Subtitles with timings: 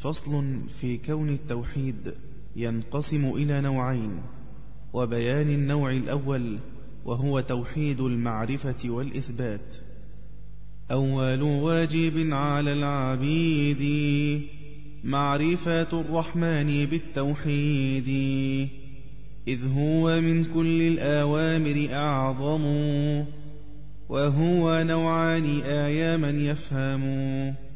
[0.00, 2.14] فصل في كون التوحيد
[2.56, 4.10] ينقسم إلى نوعين
[4.92, 6.58] وبيان النوع الأول
[7.04, 9.76] وهو توحيد المعرفة والإثبات.
[10.90, 13.82] أول واجب على العبيد
[15.04, 18.08] معرفة الرحمن بالتوحيد
[19.48, 22.64] إذ هو من كل الآوامر أعظم
[24.08, 27.69] وهو نوعان آيا من يفهم.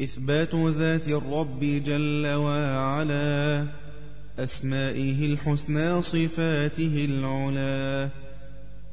[0.00, 3.66] إثبات ذات الرب جل وعلا
[4.38, 8.08] أسمائه الحسنى صفاته العلا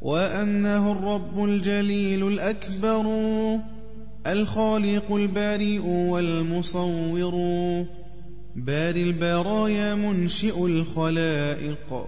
[0.02, 3.06] وأنه الرب الجليل الأكبر
[4.28, 7.36] الخالق البارئ والمصور
[8.56, 12.08] باري البرايا منشئ الخلائق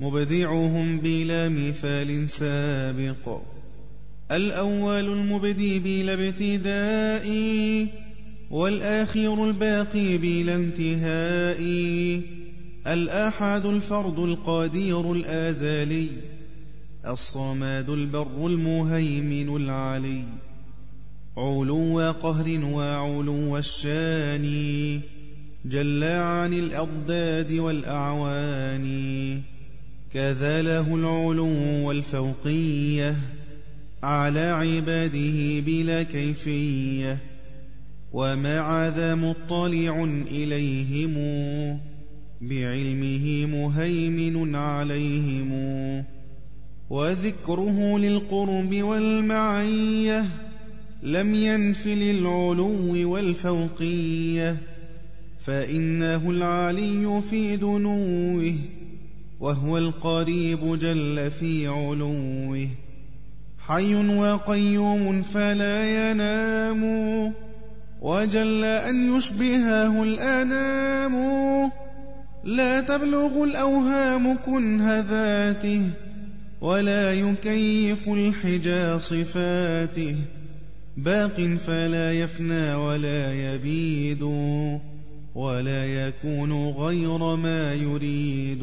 [0.00, 3.40] مبدعهم بلا مثال سابق
[4.30, 7.26] الأول المبدي بلا ابتداء
[8.52, 11.62] والآخر الباقي بلا انتهاء.
[12.86, 16.08] الآحد الفرد القادير الآزالي
[17.06, 20.22] الصماد البر المهيمن العلي.
[21.36, 25.00] علو قهر وعلو الشان
[25.64, 28.86] جل عن الأضداد والأعوان.
[30.14, 33.16] كذا له العلو والفوقية
[34.02, 37.31] على عباده بلا كيفية.
[38.12, 41.14] ومع ذا مطلع إليهم
[42.40, 45.52] بعلمه مهيمن عليهم
[46.90, 50.24] وذكره للقرب والمعية
[51.02, 54.56] لم ينف للعلو والفوقية
[55.44, 58.54] فإنه العلي في دنوه
[59.40, 62.68] وهو القريب جل في علوه
[63.58, 66.82] حي وقيوم فلا ينام
[68.02, 71.14] وجل أن يشبهه الأنام.
[72.44, 75.82] لا تبلغ الأوهام كنه ذاته
[76.60, 80.16] ولا يكيف الحجا صفاته
[80.96, 84.22] باق فلا يفنى ولا يبيد
[85.34, 88.62] ولا يكون غير ما يريد.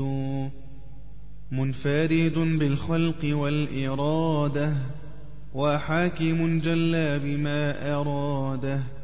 [1.52, 4.74] منفرد بالخلق والإرادة
[5.54, 8.99] وحاكم جل بما أراده.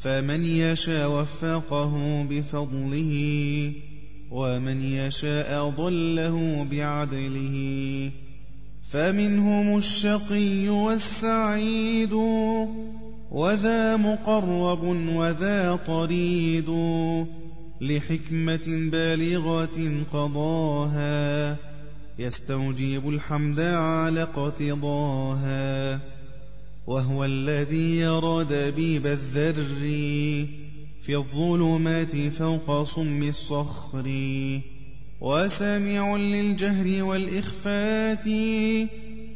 [0.00, 3.72] فمن يشاء وفقه بفضله
[4.30, 8.10] ومن يشاء ضله بعدله.
[8.90, 12.12] فمنهم الشقي والسعيد
[13.30, 16.70] وذا مقرب وذا طريد
[17.80, 21.56] لحكمة بالغة قضاها
[22.18, 26.00] يستوجب الحمد على اقتضاها.
[26.88, 29.64] وهو الذي يرى دبيب الذر
[31.02, 34.10] في الظلمات فوق صم الصخر
[35.20, 38.24] وسامع للجهر والإخفات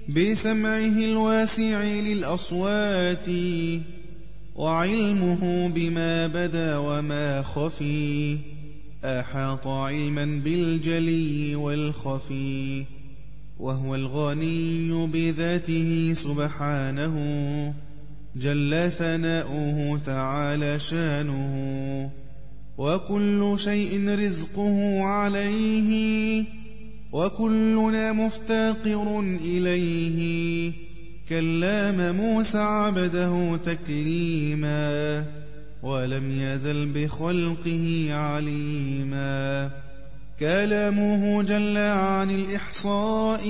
[0.08, 3.26] بسمعه الواسع للأصوات
[4.56, 8.38] وعلمه بما بدا وما خفي
[9.04, 12.84] أحاط علما بالجلي والخفي.
[13.62, 17.14] وهو الغني بذاته سبحانه
[18.36, 22.10] جل ثناؤه تعالى شانه
[22.78, 26.44] وكل شيء رزقه عليه
[27.12, 30.72] وكلنا مفتقر إليه.
[31.28, 35.24] كلام موسى عبده تكليما
[35.82, 39.70] ولم يزل بخلقه عليما.
[40.40, 43.44] كلامه جل عن الإحصاء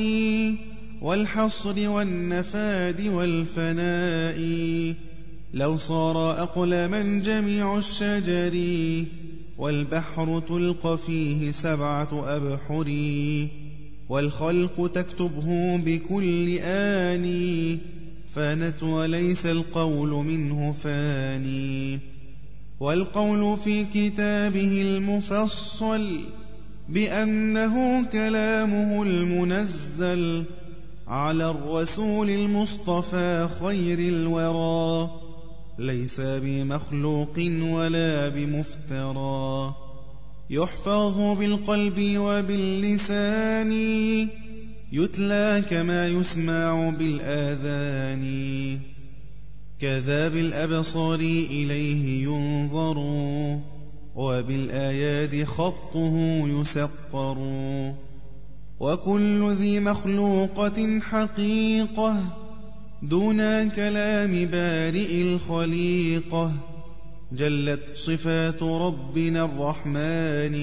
[1.03, 4.38] والحصر والنفاد والفناء.
[5.54, 8.54] لو صار أقلما جميع الشجر
[9.59, 12.88] والبحر تلق فيه سبعة أبحر
[14.09, 17.78] والخلق تكتبه بكل آن
[18.34, 21.99] فانت وليس القول منه فاني.
[22.81, 26.20] والقول في كتابه المفصل
[26.92, 30.44] بأنه كلامه المنزل
[31.08, 35.10] على الرسول المصطفى خير الورى.
[35.78, 39.74] ليس بمخلوق ولا بمفترى.
[40.50, 43.72] يحفظ بالقلب وباللسان
[44.92, 48.24] يتلى كما يسمع بالآذان.
[49.80, 52.96] كذا بالأبصار إليه ينظر.
[54.14, 57.38] وبالآيات خطه يسطر
[58.81, 62.17] وكل ذي مخلوقة حقيقة
[63.03, 66.53] دون كلام بارئ الخليقة
[67.32, 70.56] جلت صفات ربنا الرحمن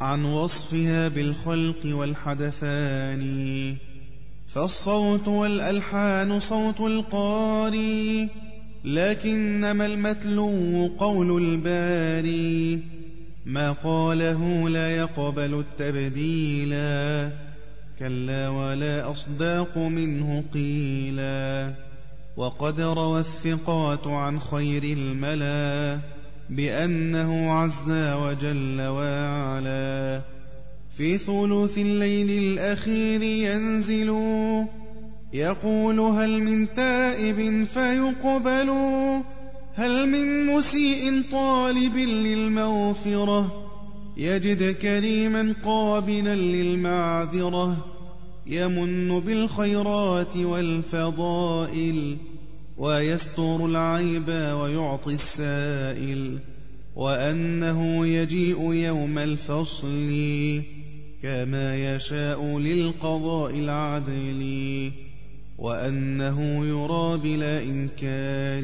[0.00, 3.22] عن وصفها بالخلق والحدثان
[4.48, 8.28] فالصوت والألحان صوت القاري
[8.84, 12.80] لكنما المتلو قول الباري
[13.46, 17.30] ما قاله لا يقبل التبديلا
[17.98, 21.74] كلا ولا أصداق منه قيلا
[22.36, 25.98] وقد روى الثقات عن خير الملا
[26.50, 30.20] بأنه عز وجل وعلا
[30.96, 34.10] في ثلث الليل الأخير ينزل
[35.32, 38.70] يقول هل من تائب فيقبل
[39.74, 43.70] هل من مسيء طالب للمغفرة
[44.16, 47.86] يجد كريما قابلا للمعذرة
[48.46, 52.16] يمن بالخيرات والفضائل
[52.78, 56.38] ويستر العيب ويعطي السائل
[56.96, 60.10] وأنه يجيء يوم الفصل
[61.22, 64.90] كما يشاء للقضاء العدل.
[65.60, 68.62] وأنه يرى بلا إنكار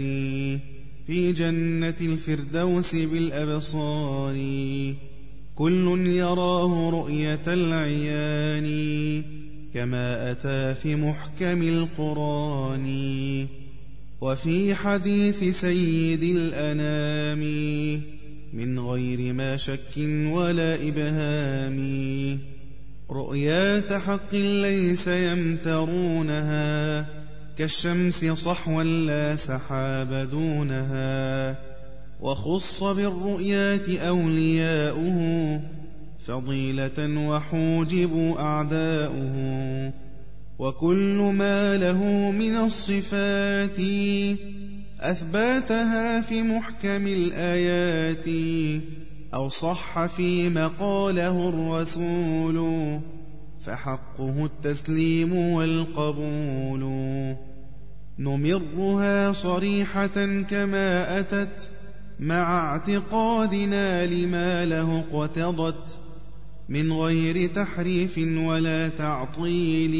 [1.06, 4.34] في جنة الفردوس بالأبصار.
[5.56, 8.68] كل يراه رؤية العيان
[9.74, 12.86] كما أتى في محكم القرآن.
[14.20, 17.40] وفي حديث سيد الأنام
[18.52, 19.98] من غير ما شك
[20.32, 21.76] ولا إبهام.
[23.10, 27.06] رؤيات حق ليس يمترونها
[27.58, 31.56] كالشمس صحوا لا سحاب دونها
[32.20, 35.60] وخص بالرؤيات أولياؤه
[36.26, 39.92] فضيلة وحوجب أعداؤه
[40.58, 43.78] وكل ما له من الصفات
[45.00, 48.26] أثباتها في محكم الآيات
[49.34, 52.58] أو صح فيما قاله الرسول
[53.64, 56.82] فحقه التسليم والقبول
[58.18, 61.70] نمرها صريحة كما أتت
[62.20, 65.98] مع اعتقادنا لما له اقتضت
[66.68, 69.96] من غير تحريف ولا تعطيل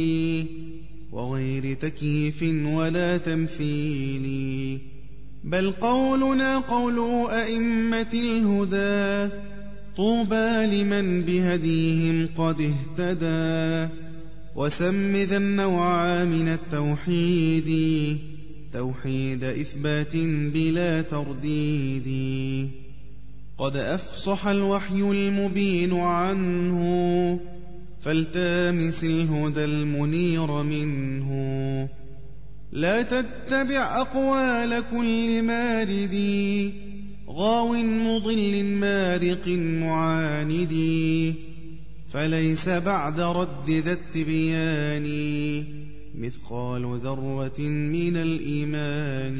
[1.12, 4.26] وغير تكييف ولا تمثيل
[5.46, 9.34] بل قولنا قول أئمة الهدى
[9.96, 13.92] طوبى لمن بهديهم قد اهتدى
[14.56, 17.70] وسم ذا النوع من التوحيد
[18.72, 20.16] توحيد إثبات
[20.54, 22.08] بلا ترديد.
[23.58, 26.80] قد أفصح الوحي المبين عنه
[28.00, 31.88] فالتامس الهدى المنير منه.
[32.76, 36.16] لا تتبع أقوال كل مارد.
[37.28, 40.74] غاو مضل مارق معاند.
[42.12, 45.06] فليس بعد رد ذا التبيان.
[46.18, 49.36] مثقال ذرة من الإيمان.